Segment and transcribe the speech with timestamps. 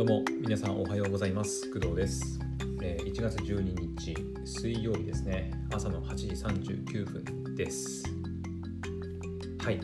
[0.00, 1.70] どうも皆さんおはようございます。
[1.70, 2.40] 工藤です、
[2.80, 4.16] えー1月12日
[4.46, 5.50] 水曜日ですね。
[5.70, 8.04] 朝の8時39分です。
[9.58, 9.78] はい。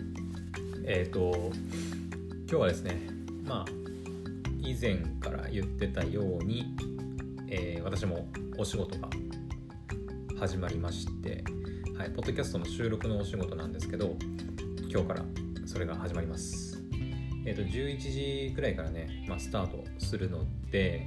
[0.87, 1.53] えっ、と
[2.49, 2.97] 今日はですね
[3.45, 3.65] まあ
[4.63, 6.75] 以前から言ってたように、
[7.51, 8.27] えー私も
[8.57, 9.11] お仕事が
[10.41, 11.45] 始まりまして
[11.99, 14.17] はい、ポッドキャストの収録のお仕事なんですけど
[14.91, 15.27] 今日から
[15.67, 16.76] それが始まります。
[17.47, 21.07] えー、と11時くらいからね、まあ、スタートするので、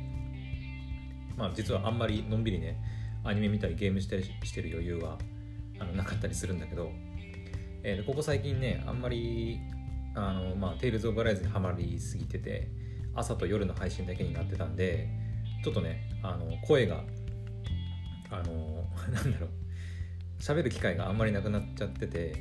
[1.35, 2.81] まあ、実はあんまりのんびりね
[3.25, 5.17] アニメ見たりゲームしたりしてる余裕は
[5.79, 6.91] あのなかったりするんだけど、
[7.83, 9.59] えーとここ最近ねあんまり
[10.15, 12.69] あの、まあ、テイルズ・オブ・ライズにはまりすぎてて
[13.15, 15.09] 朝と夜の配信だけになってたんで
[15.63, 17.03] ちょっとねあの声が
[18.31, 19.49] あの なんだろう
[20.39, 22.33] 喋る機会があんまりなくなっちゃってて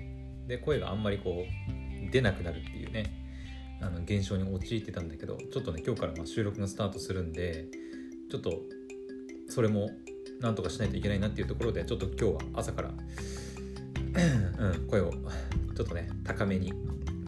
[0.46, 3.27] で声があんまりこう出なくなるっていうね
[3.80, 7.66] あの現象に陥ってたんだけどちょっとね今日からま収録がスタートするんで
[8.30, 8.62] ちょっと
[9.48, 9.90] それも
[10.40, 12.90] なんとかしないといけないなっていうところでちょっと今日は朝から、
[14.58, 16.72] うん、声をちょっとね高めに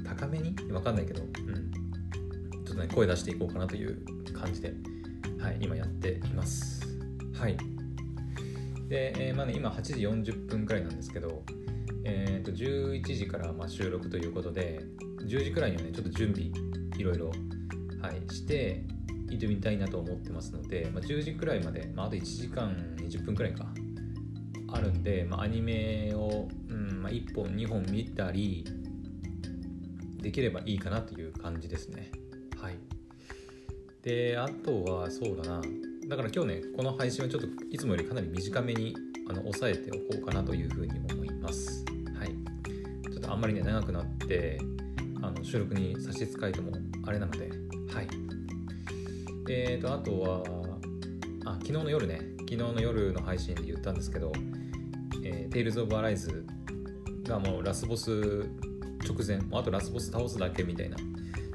[0.04, 0.54] 高めに？
[0.72, 1.70] わかんないけど、うん、
[2.64, 4.74] ちょっとね声出していこうかなという感じで、
[5.38, 6.86] はい、今やっています。
[7.34, 7.56] はい。
[8.88, 9.94] で、えーまあね、今8時
[10.32, 11.44] 40分くらいなんですけど
[12.04, 14.80] えー、と11時からま収録ということで
[15.26, 16.50] 10時くらいにはねちょっと準備
[16.96, 17.28] いろいろ、
[18.00, 18.84] はい、して
[19.28, 23.66] 挑みたいなと思ってますので、まあ、10時くらいまで、まあ、あと1時間20分くらいか。
[24.72, 28.64] あるんで、まあ、アニメを、うんまあ、1本2本見たり
[30.18, 32.10] できればいいかなという感じですね。
[32.60, 32.76] はい。
[34.02, 35.62] であとはそうだな。
[36.08, 38.94] だから今日ねこの配信はちょっといつもよりかなり短めに
[39.28, 41.84] あの抑えておこうかなというふうに思います。
[42.16, 42.28] はい。
[43.10, 44.60] ちょっとあんまりね長くなって
[45.50, 46.70] 収録に差し支えても
[47.04, 47.50] あれなので
[47.92, 48.08] はい。
[49.48, 50.44] えーとあとは
[51.44, 52.20] あ昨日の夜ね。
[52.38, 54.30] 昨日の夜の配信で言ったんですけど
[55.24, 56.46] 「えー、テイルズ・オブ・アライズ」
[57.26, 58.48] がもうラスボス
[59.04, 60.96] 直前あとラスボス倒すだけみたいな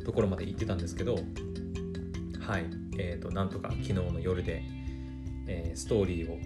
[0.04, 1.16] ところまで行ってたんですけど
[2.42, 2.66] はい。
[3.00, 4.62] えーとなんとか昨日の夜で、
[5.48, 6.38] えーストーリーを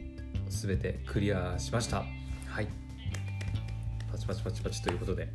[0.49, 2.03] 全てクリアしました。
[2.45, 2.67] はい。
[4.11, 5.29] パチパチパチパチということで。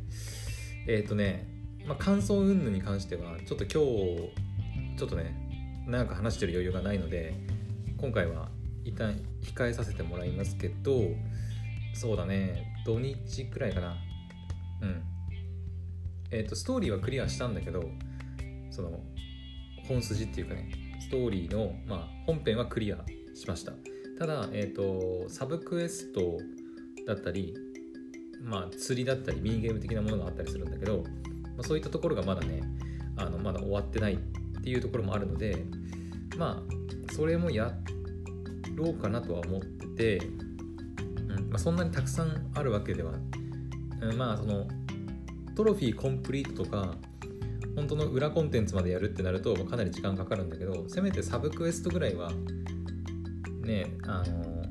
[0.87, 1.54] えっ、とね、
[1.87, 5.35] まあ、感想云々に関してはちょっと今日ちょっとね
[5.87, 7.33] 長く話してる余裕がないので
[7.97, 8.49] 今回は
[8.83, 11.01] 一旦控えさせてもらいますけど
[11.93, 13.95] そうだね土日くらいかな。
[14.81, 15.03] うん。
[16.31, 17.83] えっ、とストーリーはクリアしたんだけど
[18.69, 18.99] その
[19.87, 22.97] 本筋っていうかねストーリーの、まあ、本編はクリア
[23.33, 23.73] しました。
[24.19, 26.37] ただ、えー、とサブクエスト
[27.05, 27.55] だったり、
[28.41, 31.03] まあ、釣りだったりミニゲーム的なものがあったりするんだけど、
[31.57, 32.61] まあ、そういったところがまだね
[33.17, 35.65] あのまだ終わってないっていうところもあるので
[36.37, 37.73] まあそれもや
[38.75, 40.25] ろうかなとは思ってて、
[41.29, 43.13] うんまあ、そんなにたくさんあるわけでは、
[44.01, 44.67] うん、まあその
[45.55, 46.95] トロフィーコンプリートとか
[47.75, 52.31] 本当の裏コンテンツまでやるってなるとかなり時間かかるんだけどせめてサブクエストぐらいは
[53.61, 54.65] ねあの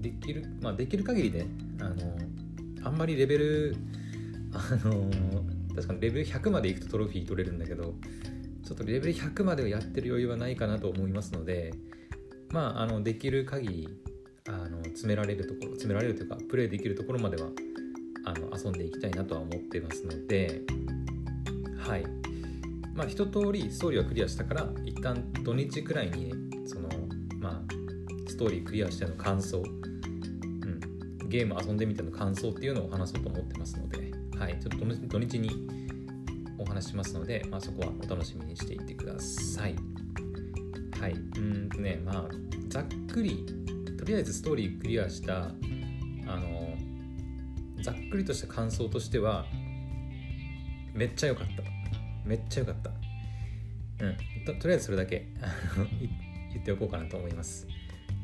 [0.00, 1.46] できるまあできる限りね
[1.80, 1.96] あの
[2.84, 3.76] あんまりレベル
[4.52, 5.10] あの
[5.78, 7.94] 確かにレベル100までいくとトロフィー取れるんだけど
[8.64, 11.72] ちょっとレベル100まではやってる余裕はないかなと思いますので
[12.50, 13.88] まああのできる限り
[14.48, 17.48] あの詰められるところ詰められるというかプレイできるところまでは
[18.24, 20.62] あの遊んでいきたいなとは思ってますので
[21.78, 22.04] はい。
[22.92, 26.34] まあ一通りストーリーはクリアしたから一旦土日くらいに
[26.66, 26.88] その
[27.38, 27.62] まあ
[28.28, 34.07] ストーリークリアしての感想、うん、ゲーム遊んでみての感想っていうのを話そうと思ってますので、
[34.38, 35.50] はい、ちょっと土日に
[36.58, 39.74] お話しますので、まあ、そこはお楽しみにしていてください。
[41.00, 42.24] はい、うんとね、まあ、
[42.68, 43.44] ざっくり、
[43.98, 45.50] とりあえずストーリークリアした、あ
[46.38, 46.76] の、
[47.82, 49.44] ざっくりとした感想としては、
[50.94, 51.62] めっちゃ良かった。
[52.24, 52.90] めっちゃ良かった。
[54.04, 55.26] うん、ととりあえずそれだけ
[56.52, 57.66] 言っておこうかなと思います。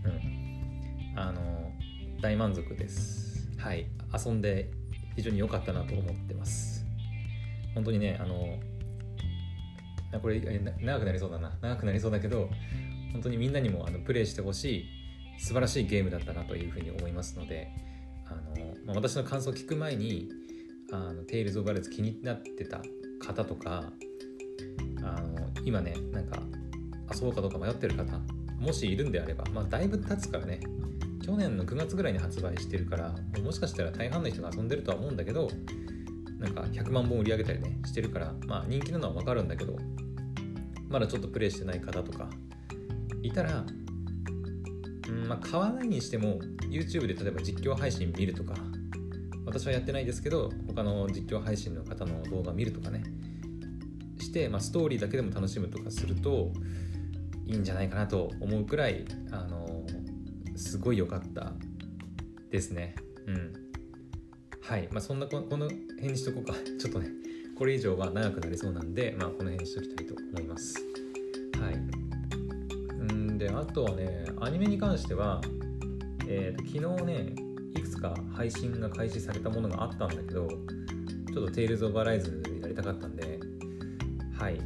[0.04, 1.18] うん。
[1.18, 1.72] あの、
[2.20, 3.48] 大満足です。
[3.58, 3.86] はい。
[4.12, 4.70] 遊んで
[5.16, 6.84] 非常に良かったなと思ってます。
[7.74, 8.58] 本当にね、あの、
[10.20, 11.56] これ長くなりそうだな。
[11.60, 12.48] 長くなりそうだけど、
[13.12, 14.84] 本当にみんなにもあのプレイしてほしい
[15.38, 17.68] 素晴らしいゲームだったなというふうに思いますので、
[18.26, 20.28] あのまあ、私の感想を聞く前に、
[20.92, 22.82] あのテイルズ・オブ・アレス気になってた
[23.20, 23.92] 方とか、
[25.02, 26.40] あの今ね、なんか
[27.14, 28.18] 遊ぼうかどうか迷ってる方、
[28.58, 30.60] もしいるんであれば、まあ、だいぶ経つからね、
[31.24, 35.48] 去年の9月ぐらいに発売してるから、もしかしたら大半の人が遊んでるとは思うんだけど、
[36.38, 39.78] なんか100万本売り上げたりね、してるから、まあ人気なのはわかるんだけど、
[40.90, 42.28] まだちょっとプレイしてない方とか
[43.22, 43.64] いたら、
[45.08, 46.38] うんまあ、買わないにしても
[46.70, 48.54] YouTube で例えば実況配信見るとか
[49.46, 53.02] 私はやってないですけど他の実況配信の方の動画見るとかね
[54.20, 56.52] して、まあ、ストーリーだけでも楽しむとかすると
[57.46, 59.84] いいんじゃないかなと思うくらいあの
[60.56, 61.52] すごい良かった
[62.50, 62.94] ですね。
[63.26, 63.52] うん。
[64.60, 64.88] はい。
[64.90, 66.54] まあそんなこの辺にしとこうか。
[66.78, 67.10] ちょっとね
[67.56, 70.74] これ以上は長くなりそうなんで、まあ、この辺にしときたいと思います。
[71.60, 71.74] はい。
[71.74, 75.40] うんであとはねアニメに関しては
[76.26, 77.34] えーと、昨日ね
[77.74, 83.38] いくつか配信が開始されたものがあったんだけどちょっと「テイルズ・オブ・アライズ」やりたかったんで
[84.32, 84.58] はい。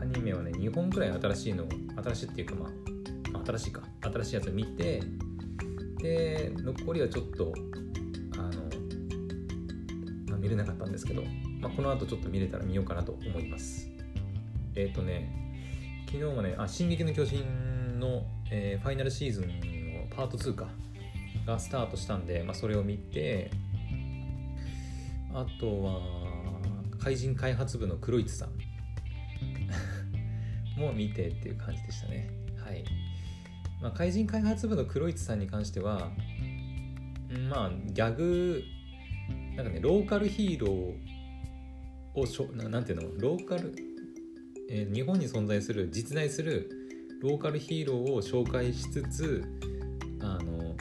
[0.00, 1.64] アニメはね2本くらい新しいの
[2.02, 2.81] 新しいっていうかまあ
[3.44, 5.02] 新しいか新しいやつを見て
[5.98, 7.52] で残りはちょっと
[8.34, 8.50] あの、
[10.28, 11.22] まあ、見れなかったんですけど、
[11.60, 13.88] まあ、この後ちょっと見れたら見ようかなと思います。
[14.74, 15.30] えっ、ー、とね
[16.06, 20.68] 昨日はね「あ進撃の巨人の」えー、ファイナルシーズンのパート2か
[21.46, 23.50] がスタートしたんで、まあ、それを見て
[25.32, 26.00] あとは
[26.98, 28.50] 怪人開発部の黒市さん。
[30.76, 32.41] も見てっていう感じでしたね。
[33.82, 36.10] まあ、怪人開発部の黒市さんに関しては
[37.50, 38.62] まあギャグ
[39.56, 43.20] なんかねローカルヒーローをしょなんていうの？
[43.20, 43.74] ローカル、
[44.70, 46.70] えー、日本に存在する実在する
[47.20, 49.42] ローカルヒーローを紹介しつつ
[50.20, 50.76] あの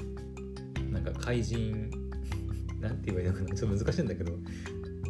[0.91, 1.89] なんか怪人
[2.79, 3.55] なんて言えばいいのかな？
[3.55, 4.33] ちょっと難しいんだけど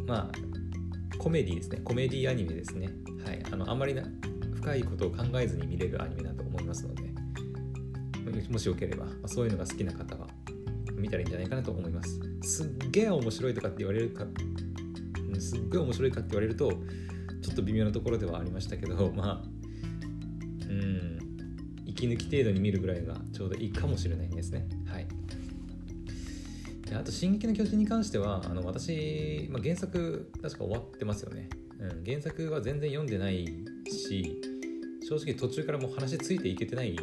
[0.06, 1.80] まあコメディですね。
[1.84, 2.88] コメディアニメですね。
[3.24, 3.42] はい。
[3.52, 4.02] あのあんまりな
[4.54, 7.11] 深いことを考えずに見れるアニメだと思いますので。
[8.48, 10.28] もしよければ、まあ、そういうのが好きな方は
[10.96, 12.20] 見たらいいんじゃないかなと思います。
[12.42, 14.26] すっげえ面白いとかって言われるか
[15.38, 16.70] すっごい面白いかって言われると
[17.40, 19.48] ちょっと微妙なところではありましたけど まあ
[20.68, 21.18] うん
[21.86, 24.66] 息抜き程度に見るぐらいがちょうどいいかもしれないですね。
[24.86, 25.06] はい。
[26.88, 31.48] であと「進撃の巨人」に関してはあの私、まあ、原作確か終わってますよね、
[31.80, 33.46] うん、原作は全然読んでない
[33.90, 34.42] し
[35.02, 36.96] 正直途中からもう話ついていけてない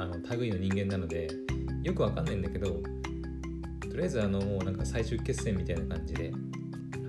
[0.00, 1.28] あの類の人間なので
[1.82, 2.80] よくわかんないんだけど
[3.90, 6.32] とりあえずあのもうなんか最終決戦みたいな感じで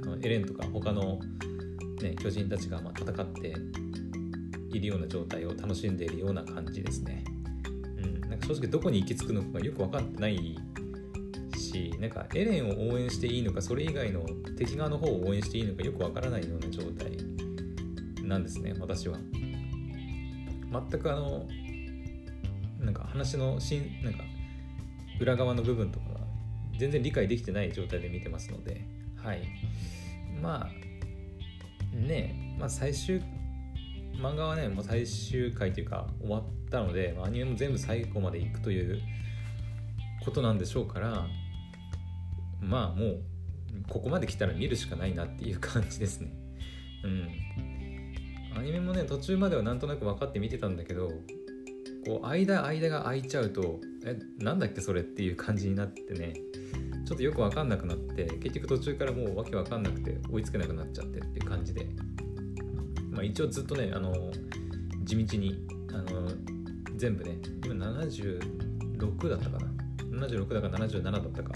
[0.03, 1.19] あのエレンとか他の、
[2.01, 3.53] ね、巨人たちがま戦って
[4.71, 7.23] いるような状態を楽しんでいるような感じですね。
[7.97, 10.57] うん、なんか正直どこに行き着くのかがよく分かってない
[11.57, 14.25] しなんかエレンを応援していいのかそれ以外の
[14.57, 17.17] 敵側の方を応援していいのかよく分からないような状態
[18.23, 19.17] なんですね私は。
[20.89, 21.47] 全くあの
[22.81, 24.23] なんか話のしんなんか
[25.19, 26.05] 裏側の部分とか
[26.77, 28.85] 全然理解できてない状態で見てますので
[29.23, 29.41] はい。
[30.41, 33.21] まあねまあ最終
[34.15, 38.99] 漫画はねもう最終回というか終わったので、ま、アニメも全部最後まで行くという
[40.23, 41.27] ことなんでしょうから
[42.59, 43.21] まあもう
[43.87, 46.31] ここまで来たら見るしかないなっていう感じですね。
[47.03, 48.57] うん。
[48.57, 51.11] アニメもね途中まではなんとなく分かって見てたんだけど
[52.05, 56.33] こう間間が空いちゃうとえなんだっけそれっていう感じになってね。
[57.05, 61.85] ちょっとよく分かんなくなって結局途中からもうわけ分かんなくて追いつけなくなっちゃってっていう感じで、
[63.09, 64.13] まあ、一応ずっとねあの
[65.03, 66.31] 地道にあの
[66.95, 69.71] 全部ね今76だったかな。
[70.27, 71.53] 76だか77だったか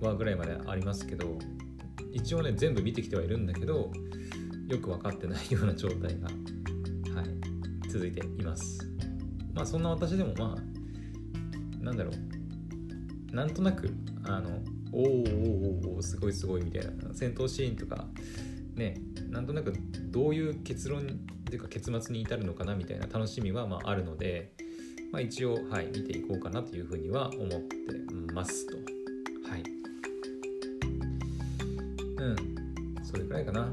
[0.00, 1.38] はぐらいまでありますけど
[2.12, 3.90] 一応ね全部見てきてはいるんだけど
[4.68, 8.93] よく分かってないような状態が、はい、続いています。
[9.54, 13.90] まあそんな私でもまあなんだろうなんとなく
[14.24, 14.50] あの
[14.92, 18.06] おーおーおおすごいすごいみたいな戦闘シーンとか
[18.74, 19.72] ねなんとなく
[20.10, 21.04] どういう結論っ
[21.44, 24.52] ていうか結末に至るのかなみたいな楽しみはまああるので、
[25.12, 27.76] まあ、一応、はい、見ていこうかなというふうには思って
[28.32, 28.76] ますと。
[29.48, 29.62] はい。
[32.16, 32.36] うん、
[33.04, 33.70] それくらいかな。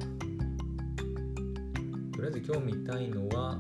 [2.13, 3.59] とりあえず今日見たいのは、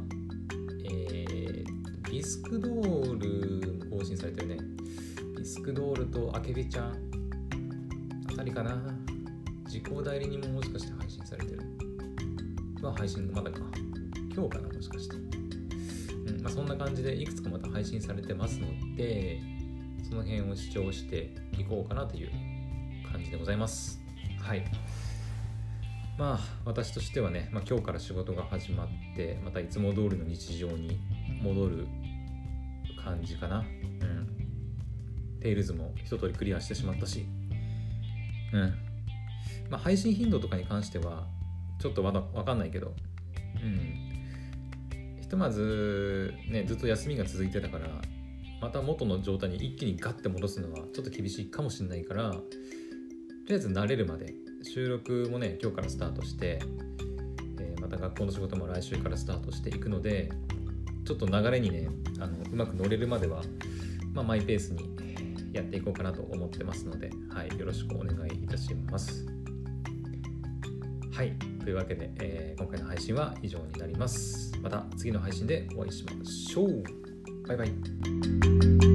[2.21, 4.57] ビスクドールも更新されてるね。
[5.39, 6.93] ビスクドールとアケビちゃん
[8.31, 8.77] あたりかな。
[9.67, 11.63] 時効代理人ももしかして配信されてる。
[12.83, 13.61] は配信まだか。
[14.35, 15.15] 今日かな、もしかして。
[15.15, 19.41] うんまあ、そんな感じでいくつかまた配信されてますので、
[20.07, 22.29] その辺を視聴していこうかなという
[23.11, 23.99] 感じでございます。
[24.39, 24.63] はい。
[26.19, 30.99] まあ私としてはね、まあ、今日から仕事が始まってまたいつも通りの日常に
[31.41, 31.87] 戻る
[33.03, 33.59] 感じかな。
[33.59, 35.39] うん。
[35.41, 37.25] テイルズも一通りクリアしてしまったし。
[38.53, 38.73] うん。
[39.69, 41.27] まあ、配信頻度とかに関しては、
[41.79, 42.93] ちょっとまだわかんないけど、
[43.63, 44.01] うん。
[45.21, 47.87] ひとまずねずっと休みが続いてたから
[48.59, 52.37] また元の状態に一気にガッて戻すのはちょっと厳しいかもしれないからと
[53.47, 56.59] りあえず慣れるまで収録もね今日からスタートして、
[57.59, 60.29] え、また学校の仕事も来週からスタートしていくので
[61.05, 61.89] ちょっと流れにね
[62.19, 63.41] あのうまく乗れるまでは、
[64.13, 64.89] まあ、マイペースに
[65.53, 69.25] やっていこうかなと思ってますので、はい、よろしくお願いいたします。
[71.13, 74.51] はい、というわけで、えー、今回の配信は以上になります。
[74.61, 76.83] また次の配信でお会いしましょう。
[77.47, 78.90] バイバイ。